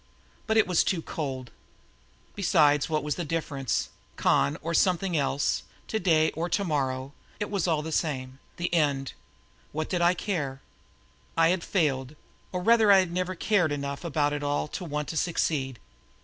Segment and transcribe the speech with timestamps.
[0.47, 1.51] But it was too cold.
[2.33, 3.89] Besides, what was the difference?
[4.15, 9.13] "Con" or something else, today or tomorrow, it was all the same the end.
[9.71, 10.59] What did I care?
[11.37, 12.15] I had failed
[12.51, 15.77] or rather I had never cared enough about it all to want to succeed.